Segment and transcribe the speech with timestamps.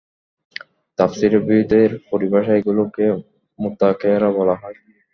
[0.99, 3.05] তাফসীরবিদদের পরিভাষায় এগুলোকে
[3.59, 4.77] মুতাখায়্যারা বলা হয়।